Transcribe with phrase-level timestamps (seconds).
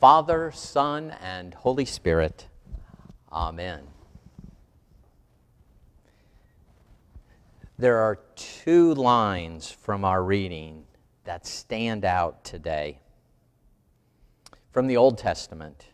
[0.00, 2.46] Father, Son, and Holy Spirit.
[3.30, 3.82] Amen.
[7.78, 10.84] There are two lines from our reading
[11.24, 13.00] that stand out today
[14.72, 15.88] from the Old Testament.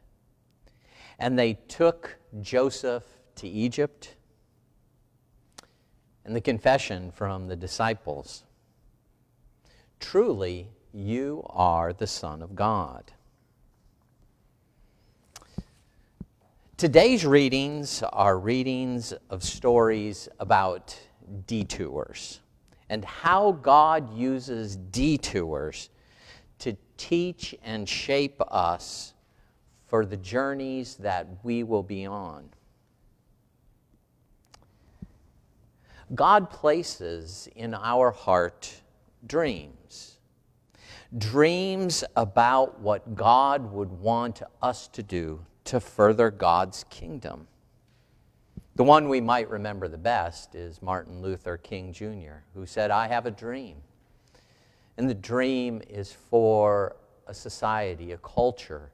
[1.18, 3.02] And they took Joseph
[3.34, 4.14] to Egypt,
[6.24, 8.44] and the confession from the disciples
[9.98, 13.12] Truly, you are the Son of God.
[16.78, 20.94] Today's readings are readings of stories about
[21.46, 22.40] detours
[22.90, 25.88] and how God uses detours
[26.58, 29.14] to teach and shape us
[29.86, 32.50] for the journeys that we will be on.
[36.14, 38.82] God places in our heart
[39.26, 40.18] dreams.
[41.16, 47.48] Dreams about what God would want us to do to further God's kingdom.
[48.76, 53.08] The one we might remember the best is Martin Luther King Jr., who said, I
[53.08, 53.76] have a dream.
[54.96, 58.90] And the dream is for a society, a culture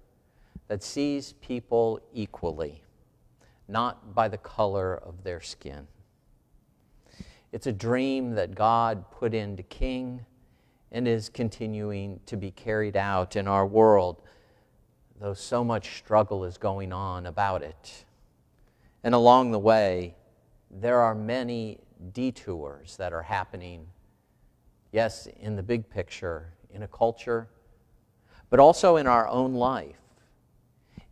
[0.68, 2.82] that sees people equally,
[3.68, 5.86] not by the color of their skin.
[7.52, 10.24] It's a dream that God put into King
[10.90, 14.22] and is continuing to be carried out in our world
[15.22, 18.04] though so much struggle is going on about it.
[19.04, 20.16] And along the way,
[20.68, 21.78] there are many
[22.12, 23.86] detours that are happening,
[24.90, 27.46] yes, in the big picture, in a culture,
[28.50, 29.94] but also in our own life,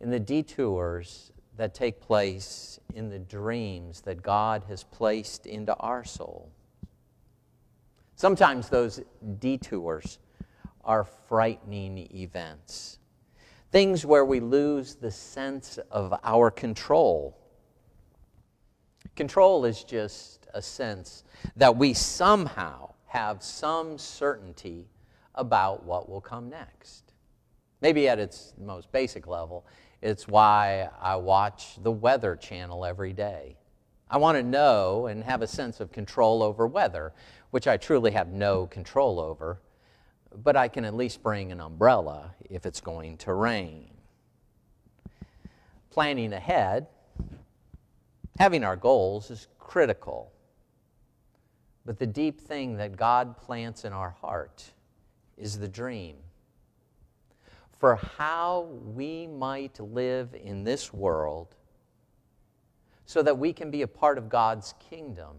[0.01, 6.03] in the detours that take place in the dreams that God has placed into our
[6.03, 6.51] soul.
[8.17, 9.01] Sometimes those
[9.39, 10.19] detours
[10.83, 12.97] are frightening events
[13.71, 17.37] things where we lose the sense of our control.
[19.15, 21.23] Control is just a sense
[21.55, 24.87] that we somehow have some certainty
[25.35, 27.13] about what will come next.
[27.81, 29.65] Maybe at its most basic level,
[30.01, 33.57] it's why I watch the Weather Channel every day.
[34.09, 37.13] I want to know and have a sense of control over weather,
[37.51, 39.59] which I truly have no control over
[40.43, 43.91] but I can at least bring an umbrella if it's going to rain.
[45.89, 46.87] Planning ahead,
[48.39, 50.31] having our goals is critical.
[51.85, 54.71] But the deep thing that God plants in our heart
[55.37, 56.17] is the dream
[57.81, 61.55] for how we might live in this world
[63.05, 65.35] so that we can be a part of God's kingdom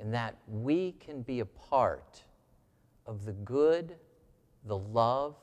[0.00, 2.24] and that we can be a part
[3.06, 3.96] of the good,
[4.66, 5.36] the love,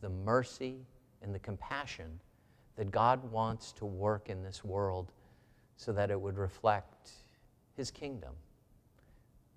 [0.00, 0.76] the mercy,
[1.22, 2.20] and the compassion
[2.76, 5.12] that God wants to work in this world
[5.76, 7.10] so that it would reflect
[7.76, 8.34] His kingdom.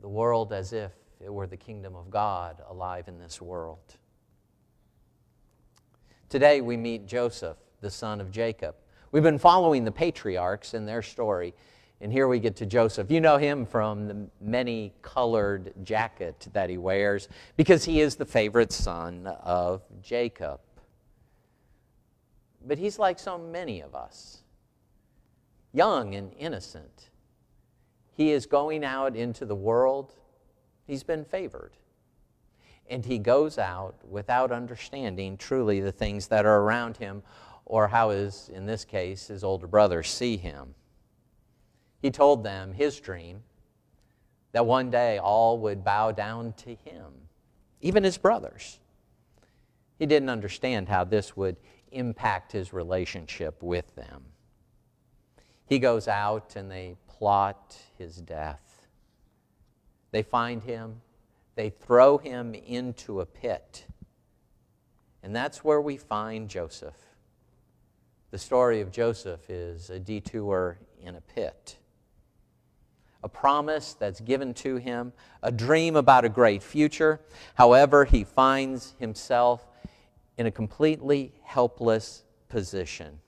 [0.02, 3.98] The world as if it were the kingdom of God alive in this world.
[6.30, 8.76] Today we meet Joseph, the son of Jacob.
[9.12, 11.54] We've been following the patriarchs and their story
[12.02, 13.12] and here we get to Joseph.
[13.12, 17.28] You know him from the many colored jacket that he wears
[17.58, 20.62] because he is the favorite son of Jacob.
[22.66, 24.44] But he's like so many of us,
[25.74, 27.10] young and innocent.
[28.16, 30.14] He is going out into the world,
[30.88, 31.72] he's been favored.
[32.90, 37.24] And he goes out without understanding truly the things that are around him
[37.66, 40.74] or how his, in this case, his older brothers see him.
[42.02, 43.44] He told them his dream
[44.52, 47.14] that one day all would bow down to him,
[47.82, 48.80] even his brothers.
[49.98, 51.58] He didn't understand how this would
[51.92, 54.24] impact his relationship with them.
[55.66, 58.88] He goes out and they plot his death.
[60.12, 61.02] They find him,
[61.56, 63.86] they throw him into a pit.
[65.22, 66.96] And that's where we find Joseph.
[68.32, 71.79] The story of Joseph is a detour in a pit
[73.24, 75.14] a promise that's given to him,
[75.44, 77.20] a dream about a great future.
[77.56, 79.68] However, he finds himself
[80.38, 83.20] in a completely helpless position.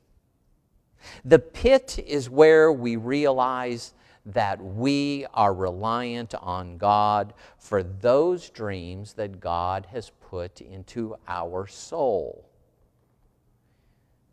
[1.25, 3.93] The pit is where we realize
[4.25, 11.65] that we are reliant on God for those dreams that God has put into our
[11.67, 12.47] soul.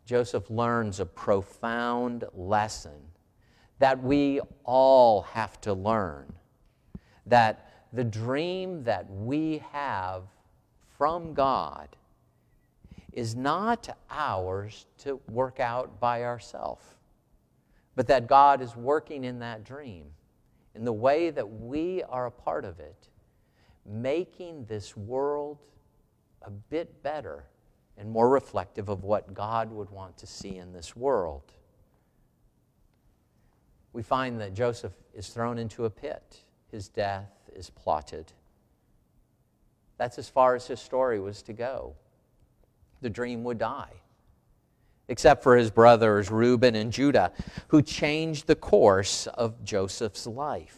[0.05, 3.08] Joseph learns a profound lesson
[3.79, 6.31] that we all have to learn.
[7.25, 10.23] That the dream that we have
[10.97, 11.95] from God
[13.13, 16.83] is not ours to work out by ourselves,
[17.95, 20.05] but that God is working in that dream
[20.75, 23.09] in the way that we are a part of it,
[23.85, 25.57] making this world
[26.43, 27.45] a bit better
[27.97, 31.51] and more reflective of what God would want to see in this world.
[33.93, 38.31] We find that Joseph is thrown into a pit, his death is plotted.
[39.97, 41.95] That's as far as his story was to go.
[43.01, 43.91] The dream would die,
[45.07, 47.31] except for his brothers Reuben and Judah,
[47.69, 50.77] who changed the course of Joseph's life.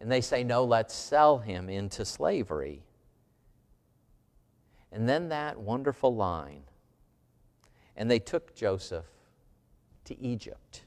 [0.00, 2.82] And they say, No, let's sell him into slavery.
[4.92, 6.62] And then that wonderful line
[7.96, 9.06] and they took Joseph
[10.04, 10.82] to Egypt.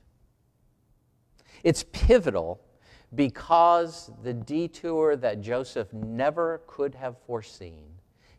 [1.64, 2.62] It's pivotal
[3.16, 7.88] because the detour that Joseph never could have foreseen,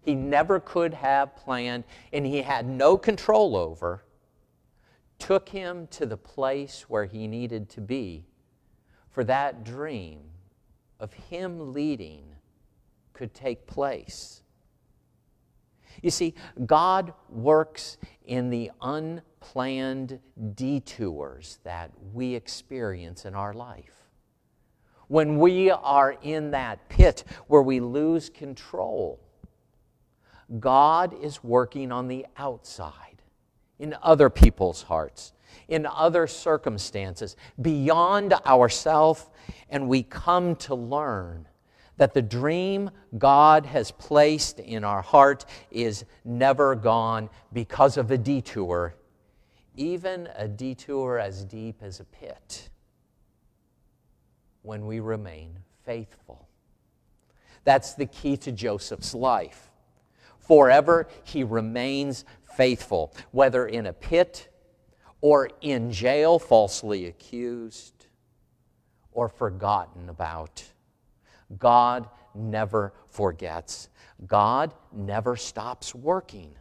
[0.01, 4.05] he never could have planned, and he had no control over,
[5.19, 8.25] took him to the place where he needed to be
[9.11, 10.21] for that dream
[10.99, 12.25] of him leading
[13.13, 14.43] could take place.
[16.03, 16.35] You see,
[16.65, 18.71] God works in the
[19.41, 20.21] unplanned
[20.55, 24.09] detours that we experience in our life.
[25.09, 29.21] When we are in that pit where we lose control,
[30.59, 33.23] God is working on the outside,
[33.79, 35.33] in other people's hearts,
[35.69, 39.31] in other circumstances, beyond ourself,
[39.69, 41.47] and we come to learn
[41.97, 48.19] that the dream God has placed in our heart is never gone because of a
[48.19, 48.95] detour,
[49.81, 52.69] even a detour as deep as a pit
[54.61, 56.47] when we remain faithful.
[57.65, 59.71] That's the key to Joseph's life.
[60.39, 64.49] Forever, he remains faithful, whether in a pit
[65.23, 68.07] or in jail, falsely accused
[69.13, 70.63] or forgotten about.
[71.59, 73.89] God never forgets.
[74.27, 76.55] God never stops working.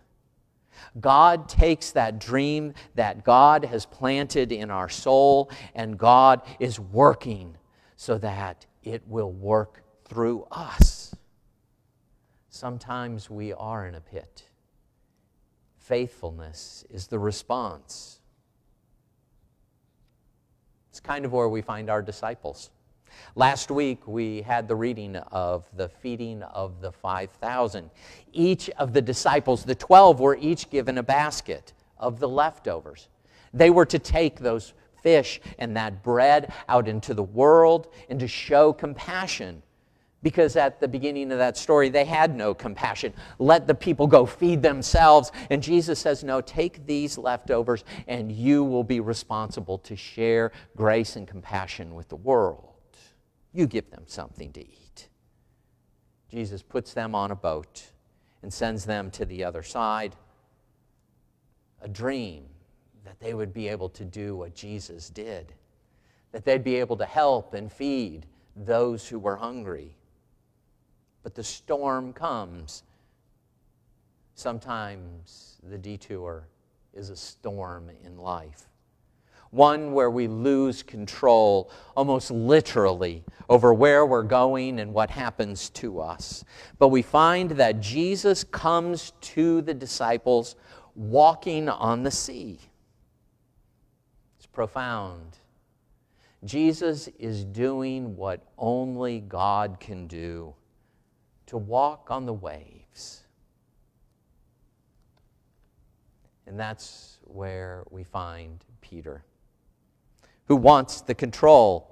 [1.00, 7.58] God takes that dream that God has planted in our soul, and God is working
[7.96, 11.16] so that it will work through us.
[12.50, 14.44] Sometimes we are in a pit.
[15.78, 18.20] Faithfulness is the response.
[20.90, 22.72] It's kind of where we find our disciples.
[23.36, 27.90] Last week, we had the reading of the feeding of the 5,000.
[28.34, 33.10] Each of the disciples, the 12, were each given a basket of the leftovers.
[33.54, 38.28] They were to take those fish and that bread out into the world and to
[38.28, 39.64] show compassion.
[40.22, 43.14] Because at the beginning of that story, they had no compassion.
[43.38, 45.32] Let the people go feed themselves.
[45.50, 51.16] And Jesus says, No, take these leftovers and you will be responsible to share grace
[51.16, 52.69] and compassion with the world.
[53.54, 55.10] You give them something to eat.
[56.30, 57.92] Jesus puts them on a boat
[58.42, 60.16] and sends them to the other side.
[61.82, 62.46] A dream
[63.04, 65.54] that they would be able to do what Jesus did,
[66.32, 69.96] that they'd be able to help and feed those who were hungry.
[71.24, 72.84] But the storm comes.
[74.36, 76.48] Sometimes the detour
[76.94, 78.70] is a storm in life.
[79.52, 86.00] One where we lose control, almost literally, over where we're going and what happens to
[86.00, 86.44] us.
[86.78, 90.56] But we find that Jesus comes to the disciples
[90.96, 92.60] walking on the sea
[94.38, 95.38] It's profound.
[96.46, 100.54] Jesus is doing what only God can do
[101.48, 103.24] to walk on the waves.
[106.46, 109.24] And that's where we find Peter,
[110.50, 111.86] who wants the control.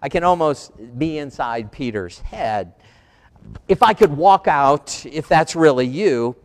[0.00, 2.72] I can almost be inside Peter's head.
[3.68, 6.36] If I could walk out, if that's really you,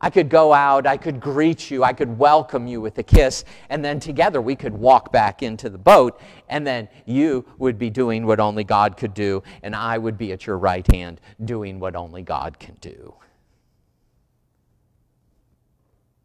[0.00, 3.44] I could go out, I could greet you, I could welcome you with a kiss,
[3.68, 7.90] and then together we could walk back into the boat, and then you would be
[7.90, 11.80] doing what only God could do, and I would be at your right hand doing
[11.80, 13.14] what only God can do.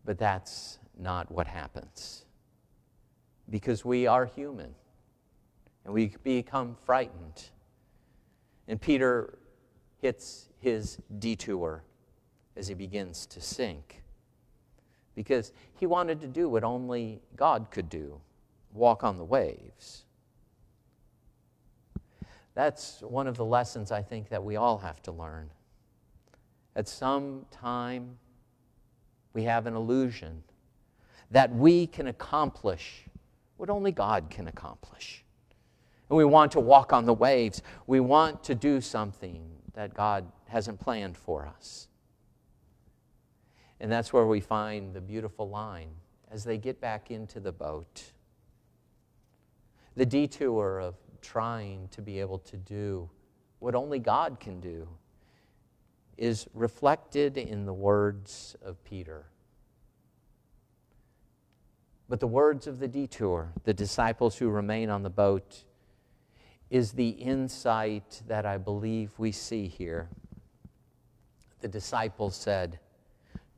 [0.06, 2.23] But that's not what happens.
[3.53, 4.74] Because we are human,
[5.86, 7.51] and we become frightened.
[8.67, 9.38] And Peter
[10.01, 11.83] hits his detour
[12.57, 14.01] as he begins to sink.
[15.13, 18.19] Because he wanted to do what only God could do
[18.74, 20.05] walk on the waves.
[22.55, 25.51] That's one of the lessons I think that we all have to learn.
[26.75, 28.17] At some time,
[29.36, 30.43] We have an illusion
[31.31, 33.05] that we can accomplish
[33.63, 35.24] what only God can accomplish.
[36.10, 37.62] And we want to walk on the waves.
[37.88, 39.41] We want to do something
[39.74, 41.88] that God hasn't planned for us.
[43.79, 45.91] And that's where we find the beautiful line
[46.29, 48.12] as they get back into the boat.
[49.96, 53.10] The detour of trying to be able to do
[53.60, 54.89] what only God can do
[56.17, 59.27] is reflected in the words of Peter.
[62.13, 65.63] But the words of the detour, the disciples who remain on the boat,
[66.70, 70.10] is the insight that I believe we see here.
[71.62, 72.77] The disciples said,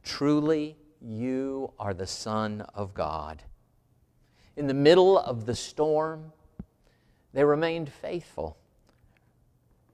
[0.03, 3.43] Truly, you are the Son of God.
[4.55, 6.31] In the middle of the storm,
[7.33, 8.55] they remained faithful.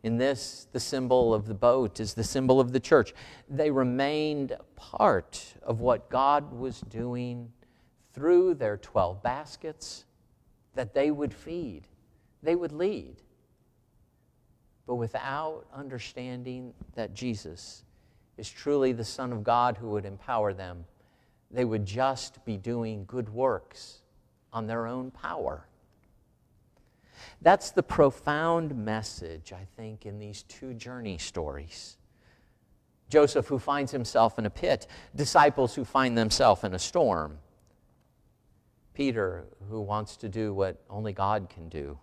[0.04, 3.16] In this, the symbol of the boat is the symbol of the church.
[3.50, 7.54] They remained part of what God was doing
[8.14, 10.06] through their 12 baskets
[10.76, 11.88] that they would feed,
[12.44, 13.18] they would lead.
[14.88, 17.84] But without understanding that Jesus
[18.38, 20.86] is truly the Son of God who would empower them,
[21.50, 24.00] they would just be doing good works
[24.54, 25.66] on their own power.
[27.42, 31.98] That's the profound message, I think, in these two journey stories.
[33.10, 37.38] Joseph, who finds himself in a pit, disciples who find themselves in a storm.
[38.94, 41.98] Peter, who wants to do what only God can do.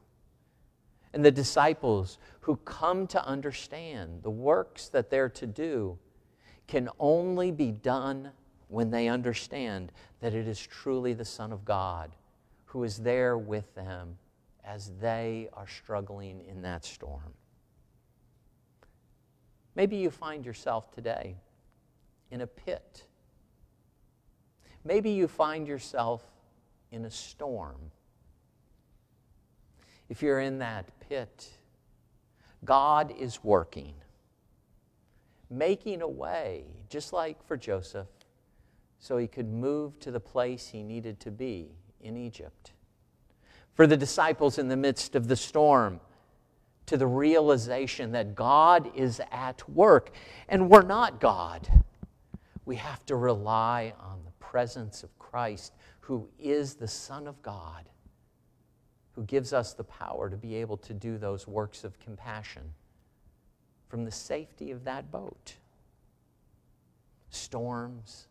[1.13, 5.99] And the disciples who come to understand the works that they're to do
[6.67, 8.31] can only be done
[8.69, 9.91] when they understand
[10.21, 12.13] that it is truly the Son of God
[12.67, 14.19] who is there with them
[14.65, 17.33] as they are struggling in that storm.
[19.75, 21.37] Maybe you find yourself today
[22.31, 23.05] in a pit.
[24.85, 26.25] Maybe you find yourself
[26.91, 27.91] in a storm.
[30.09, 31.49] If you're in that pit,
[32.65, 33.95] God is working,
[35.51, 38.09] making a way, just like for Joseph,
[38.99, 41.69] so he could move to the place he needed to be
[42.01, 42.73] in Egypt.
[43.75, 46.01] For the disciples in the midst of the storm,
[46.89, 50.11] to the realization that God is at work
[50.49, 51.69] and we're not God.
[52.65, 54.18] We have to rely on
[54.51, 57.85] presence of Christ, who is the Son of God,
[59.13, 62.63] who gives us the power to be able to do those works of compassion
[63.89, 65.57] from the safety of that boat.
[67.29, 68.29] Storms,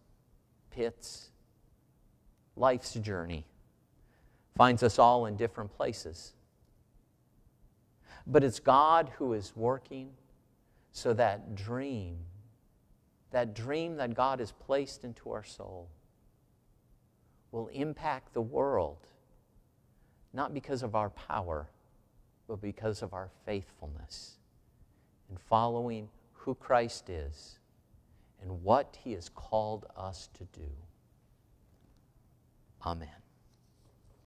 [0.71, 1.29] pits,
[2.55, 3.45] life's journey
[4.55, 6.33] finds us all in different places.
[8.25, 10.09] But it's God who is working
[10.93, 12.17] so that dream,
[13.29, 15.89] that dream that God has placed into our soul,
[17.51, 19.07] will impact the world,
[20.33, 21.69] not because of our power,
[22.47, 24.37] but because of our faithfulness
[25.29, 27.59] in following who Christ is
[28.41, 30.69] and what he has called us to do.
[32.85, 33.09] Amen.